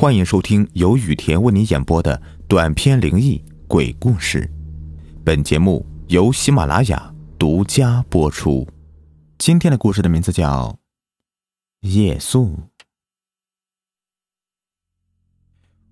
[0.00, 4.48] 欢迎收听由雨田为你演播的短篇灵异鬼故事。
[5.24, 8.64] 本节目由喜马拉雅独家播出。
[9.38, 10.78] 今天的故事的名字叫
[11.88, 12.46] 《夜宿》。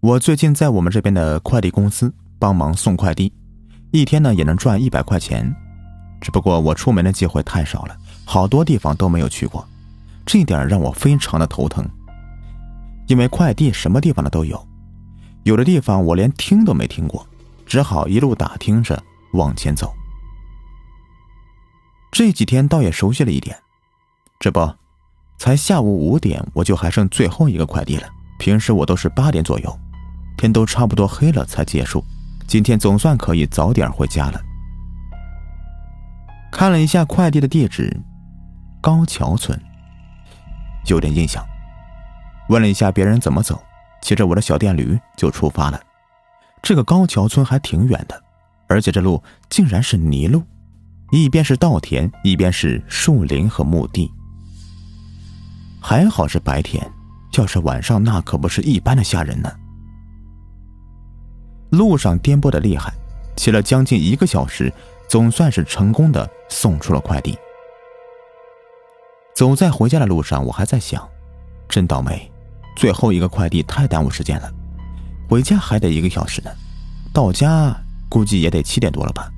[0.00, 3.32] 我最近在我们这边的快递公司帮忙送快递，
[3.92, 5.54] 一天呢也能赚一百块钱。
[6.20, 9.64] 只不过我出门的机会太少了，好多地方都没有去过，
[10.26, 11.88] 这一点让我非常的头疼。
[13.06, 14.68] 因为快递什么地方的都有，
[15.42, 17.26] 有的地方我连听都没听过，
[17.66, 19.92] 只好一路打听着往前走。
[22.10, 23.58] 这几天倒也熟悉了一点，
[24.38, 24.74] 这不，
[25.38, 28.08] 才下午五点，我就还剩最后一个快递了。
[28.38, 29.78] 平时我都是八点左右，
[30.36, 32.04] 天都差不多黑了才结束。
[32.46, 34.40] 今天总算可以早点回家了。
[36.50, 37.96] 看了一下快递的地址，
[38.80, 39.58] 高桥村，
[40.86, 41.42] 有点印象。
[42.48, 43.62] 问了一下别人怎么走，
[44.00, 45.80] 骑着我的小电驴就出发了。
[46.62, 48.22] 这个高桥村还挺远的，
[48.68, 50.42] 而且这路竟然是泥路，
[51.10, 54.10] 一边是稻田，一边是树林和墓地。
[55.80, 56.88] 还好是白天，
[57.36, 59.52] 要是晚上，那可不是一般的吓人呢。
[61.70, 62.92] 路上颠簸的厉害，
[63.36, 64.72] 骑了将近一个小时，
[65.08, 67.36] 总算是成功的送出了快递。
[69.34, 71.08] 走在回家的路上，我还在想，
[71.68, 72.31] 真倒霉。
[72.82, 74.52] 最后一个快递太耽误时间了，
[75.28, 76.50] 回家还得一个小时呢，
[77.12, 77.72] 到家
[78.08, 79.30] 估计也得七点多了吧。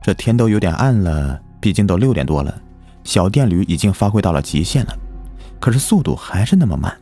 [0.00, 2.62] 这天都有点暗了，毕竟都六点多了，
[3.02, 4.96] 小电驴已经发挥到了极限了，
[5.58, 6.96] 可是速度还是那么慢。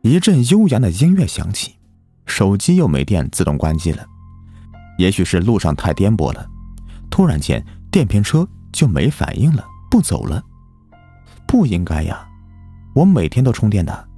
[0.00, 1.74] 一阵悠扬的音乐响起，
[2.24, 4.02] 手机又没电，自动关机了。
[4.96, 6.48] 也许是路上太颠簸了，
[7.10, 10.42] 突然间电瓶车就没反应了，不走了。
[11.46, 12.26] 不应该呀，
[12.94, 14.08] 我每天都充电的。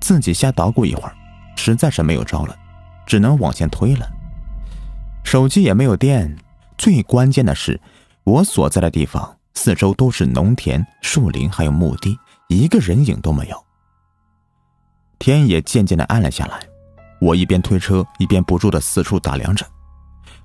[0.00, 1.14] 自己瞎捣鼓一会儿，
[1.56, 2.56] 实在是没有招了，
[3.06, 4.08] 只能往前推了。
[5.24, 6.34] 手机也没有电，
[6.78, 7.78] 最关键的是，
[8.24, 12.16] 我所在的地方四周都是农田、树林，还有墓地，
[12.48, 13.64] 一个人影都没有。
[15.18, 16.60] 天也渐渐的暗了下来，
[17.20, 19.66] 我一边推车，一边不住的四处打量着，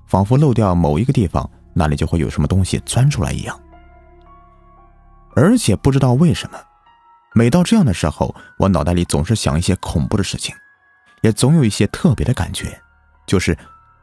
[0.06, 3.58] 仿佛漏掉某一个地方，那里就会有什么东西钻出来一样。
[5.36, 6.58] 而且不知道为什么，
[7.34, 10.54] 每到这样的时候，我脑袋里总是想一些恐怖的事情，
[11.22, 12.80] 也总有一些特别的感觉，
[13.26, 13.56] 就是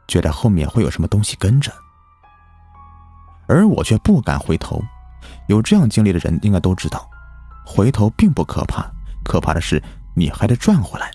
[0.06, 1.72] 觉得后面会有什么东西跟着，
[3.46, 4.82] 而我却不敢回头。
[5.48, 7.08] 有这样经历的人应该都知道，
[7.64, 8.90] 回头并不可怕，
[9.24, 9.82] 可怕的是
[10.14, 11.10] 你还得转回来。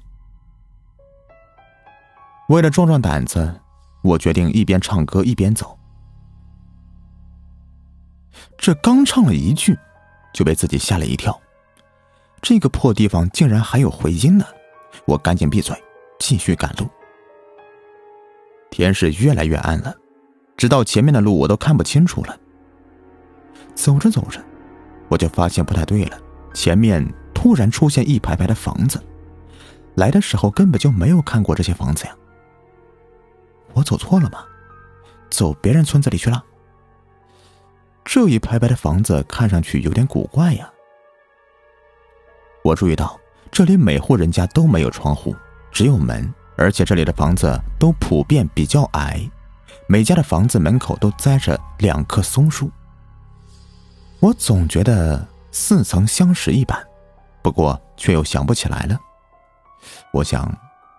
[2.50, 3.62] 为了壮壮胆子，
[4.02, 5.78] 我决定一边唱歌一边走。
[8.58, 9.78] 这刚唱了一句。
[10.38, 11.42] 就被自己吓了一跳，
[12.44, 14.46] 这个破地方竟然还有回音呢！
[15.06, 15.76] 我赶紧闭嘴，
[16.20, 16.88] 继续赶路。
[18.70, 19.96] 天是越来越暗了，
[20.56, 22.38] 直到前面的路我都看不清楚了。
[23.74, 24.40] 走着走着，
[25.10, 26.20] 我就发现不太对了，
[26.54, 27.04] 前面
[27.34, 29.02] 突然出现一排排的房子，
[29.96, 32.16] 来的时候根本就没有看过这些房子呀。
[33.74, 34.46] 我走错了吗？
[35.32, 36.44] 走别人村子里去了？
[38.10, 40.72] 这一排排的房子看上去有点古怪呀。
[42.64, 43.20] 我注意到
[43.52, 45.36] 这里每户人家都没有窗户，
[45.74, 49.30] 只有门，而且这里的房子都普遍比较矮，
[49.90, 52.72] 每家的房子门口都栽着两棵松树。
[54.22, 56.82] 我总觉得似曾相识一般，
[57.42, 58.98] 不过却又想不起来了。
[60.14, 60.50] 我想，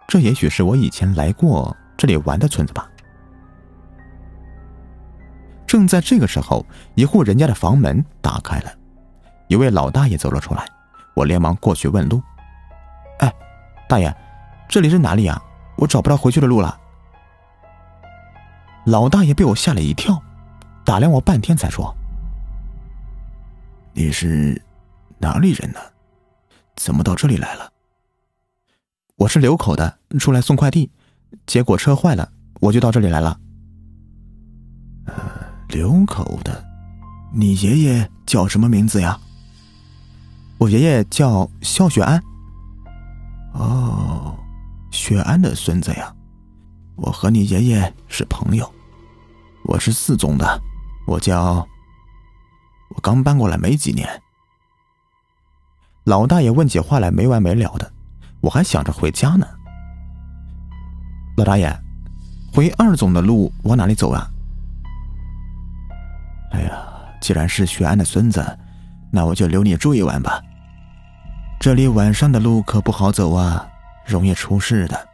[0.06, 2.86] 这也许是我以前来过这里玩的村子吧。
[5.68, 6.64] 正在这个时候，
[6.94, 8.72] 一户人家的房门打开了，
[9.48, 10.66] 一位老大爷走了出来。
[11.14, 12.22] 我连忙过去问路
[13.20, 13.30] ：“哎，
[13.86, 14.12] 大爷，
[14.66, 15.40] 这里是哪里呀？
[15.76, 16.80] 我找不到回去的路了。”
[18.86, 20.18] 老大爷被我吓了一跳，
[20.86, 21.94] 打量我半天才说
[23.92, 24.60] ：“你是
[25.18, 25.80] 哪里人呢？
[26.76, 27.70] 怎么到这里来了
[29.16, 30.90] ？”“我是流口的，出来送快递，
[31.46, 33.38] 结果车坏了，我就到这里来了。”
[35.68, 36.64] 流口的，
[37.32, 39.18] 你爷爷叫什么名字呀？
[40.56, 42.20] 我爷爷叫肖雪安。
[43.52, 44.34] 哦，
[44.90, 46.12] 雪安的孙子呀，
[46.96, 48.68] 我和你爷爷是朋友。
[49.64, 50.60] 我是四总的，
[51.06, 51.66] 我叫……
[52.88, 54.08] 我刚搬过来没几年。
[56.04, 57.92] 老大爷问起话来没完没了的，
[58.40, 59.46] 我还想着回家呢。
[61.36, 61.70] 老大爷，
[62.54, 64.30] 回二总的路往哪里走啊？
[66.50, 66.82] 哎呀，
[67.20, 68.44] 既然是许安的孙子，
[69.10, 70.40] 那我就留你住一晚吧。
[71.60, 73.68] 这里晚上的路可不好走啊，
[74.06, 75.08] 容易出事的。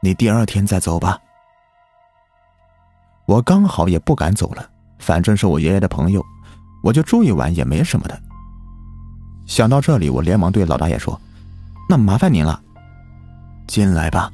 [0.00, 1.18] 你第二天再走吧。
[3.26, 6.24] 我刚好也不敢走了，反正是我爷爷的朋友，
[6.82, 8.20] 我就住一晚也没什么的。
[9.46, 11.20] 想到这里，我连忙对老大爷说
[11.88, 12.60] ：“那麻烦您了，
[13.66, 14.30] 进来吧。”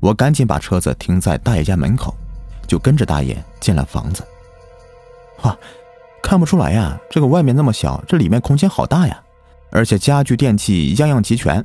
[0.00, 2.14] 我赶紧把车子停在大爷家门口，
[2.66, 4.26] 就跟着大爷进了房子。
[5.42, 5.56] 哇，
[6.22, 9.22] 看不出来呀，这个外面那么小，这里面空间好大呀！
[9.70, 11.64] 而且家具电器样样齐全。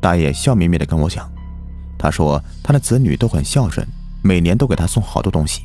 [0.00, 1.30] 大爷笑眯眯的跟我讲，
[1.98, 3.86] 他说他的子女都很孝顺，
[4.22, 5.62] 每年都给他送好多东西，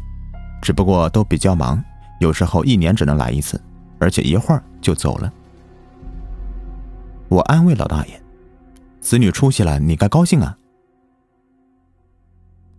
[0.61, 1.81] 只不过都比较忙，
[2.19, 3.61] 有时候一年只能来一次，
[3.99, 5.31] 而且一会儿就走了。
[7.29, 8.21] 我安慰老大爷，
[9.01, 10.57] 子女出息了，你该高兴啊。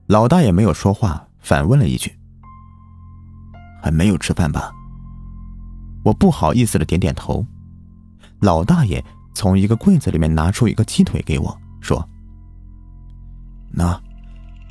[0.06, 2.14] 老大爷没有说话，反问了一句
[3.84, 4.72] ：“还没有吃饭吧？”
[6.02, 7.44] 我不好意思的点点头。
[8.40, 9.02] 老大爷
[9.34, 12.06] 从一个柜子里面拿出一个鸡腿给我，说
[13.70, 14.00] ：“那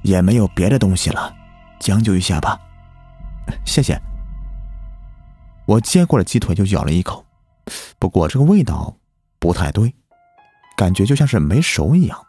[0.01, 1.31] 也没有别的东西了，
[1.79, 2.59] 将就一下吧。”
[3.65, 3.99] 谢谢。
[5.65, 7.23] 我接过了鸡腿就咬了一口，
[7.99, 8.95] 不过这个味道
[9.39, 9.93] 不太对，
[10.75, 12.19] 感觉就像是没熟一样，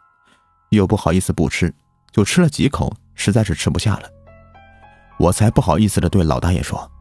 [0.69, 1.73] 又不好意思不吃，
[2.11, 4.09] 就吃了几口，实在是吃不下了。
[5.17, 6.91] 我才不好意思的对老大爷说：“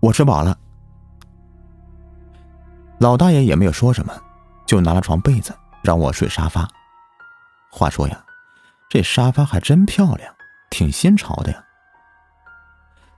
[0.00, 0.56] 我吃饱了。”
[2.98, 4.12] 老大爷也没有说什么，
[4.66, 6.68] 就拿了床被子让我睡沙发。
[7.70, 8.24] 话说呀，
[8.88, 10.34] 这沙发还真漂亮，
[10.70, 11.64] 挺新潮的呀。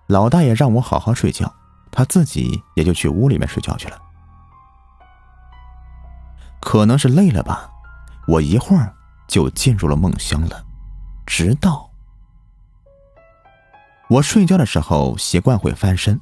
[0.06, 1.52] 老大爷让我好好睡觉，
[1.90, 3.98] 他自己也就去屋里面睡觉去了。
[6.60, 7.68] 可能是累了吧，
[8.28, 8.94] 我一会儿
[9.26, 10.64] 就进入了梦乡了。
[11.26, 11.90] 直到
[14.12, 16.20] 我睡觉的时候，习惯会翻身，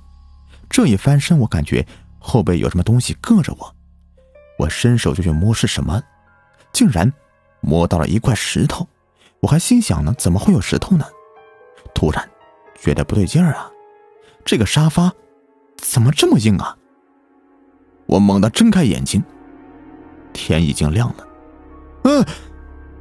[0.68, 1.84] 这一翻身，我感觉。
[2.20, 3.74] 后背有什么东西硌着我，
[4.58, 6.00] 我伸手就去摸是什么，
[6.72, 7.12] 竟然
[7.60, 8.86] 摸到了一块石头。
[9.40, 11.04] 我还心想呢，怎么会有石头呢？
[11.92, 12.30] 突然
[12.78, 13.68] 觉得不对劲儿啊，
[14.44, 15.10] 这个沙发
[15.78, 16.76] 怎么这么硬啊？
[18.06, 19.20] 我猛地睁开眼睛，
[20.32, 21.26] 天已经亮了，
[22.04, 22.24] 嗯，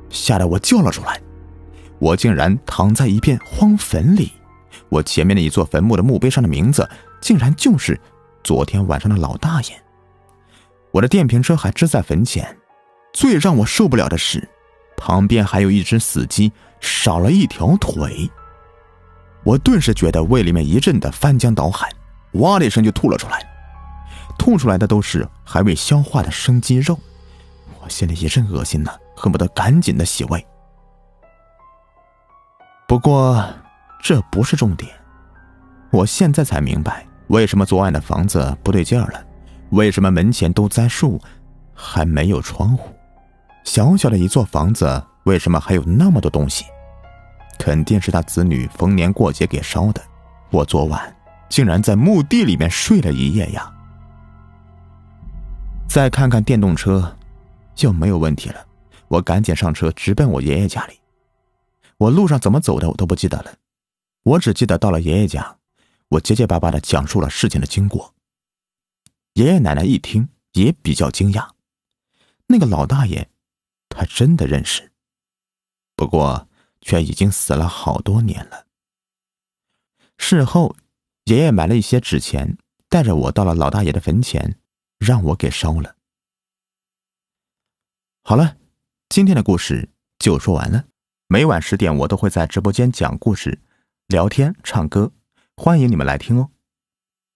[0.10, 1.22] 吓得我叫了出来。
[2.00, 4.32] 我竟然躺在一片荒坟里，
[4.90, 6.90] 我前面的一座坟墓的墓碑上的名字，
[7.22, 8.00] 竟然就是。
[8.42, 9.80] 昨天晚上的老大爷，
[10.92, 12.58] 我的电瓶车还支在坟前。
[13.12, 14.48] 最让我受不了的是，
[14.96, 16.50] 旁边还有一只死鸡，
[16.80, 18.30] 少了一条腿。
[19.44, 21.92] 我顿时觉得胃里面一阵的翻江倒海，
[22.36, 23.46] 哇的一声就吐了出来。
[24.38, 26.98] 吐出来的都是还未消化的生鸡肉，
[27.82, 30.44] 我心里一阵恶心呢，恨不得赶紧的洗胃。
[32.88, 33.46] 不过
[34.02, 34.92] 这不是重点，
[35.92, 37.06] 我现在才明白。
[37.28, 39.24] 为什么昨晚的房子不对劲儿了？
[39.70, 41.22] 为什么门前都栽树，
[41.76, 42.90] 还没有窗户？
[43.64, 46.66] 小小的一座房子，为什么还有那么多东西？
[47.60, 50.02] 肯定是他子女逢年过节给烧的。
[50.50, 51.16] 我昨晚
[51.50, 53.72] 竟然在墓地里面睡了一夜呀！
[55.88, 57.16] 再看看电动车，
[57.76, 58.66] 就没有问题了。
[59.08, 60.94] 我赶紧上车，直奔我爷爷家里。
[61.98, 63.52] 我路上怎么走的，我都不记得了，
[64.30, 65.58] 我只记得到了爷爷家。
[66.10, 68.14] 我结结巴巴的讲述了事情的经过。
[69.34, 71.52] 爷爷奶奶一听也比较惊讶，
[72.48, 73.30] 那个老大爷，
[73.90, 74.92] 他真的认识，
[75.96, 76.48] 不过
[76.82, 78.66] 却已经死了好多年了。
[80.18, 80.76] 事后，
[81.26, 84.60] 爷爷买了一些纸钱，带着我到了老大爷的坟前，
[84.98, 85.96] 让我给烧了。
[88.24, 88.58] 好了，
[89.10, 90.86] 今天的故事就说完了。
[91.28, 93.62] 每晚十点，我都会在直播间讲故事、
[94.10, 95.12] 聊天、唱歌。
[95.56, 96.50] 欢迎你们来听哦。